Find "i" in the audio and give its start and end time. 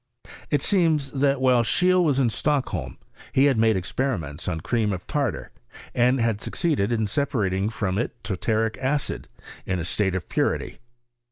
3.37-3.41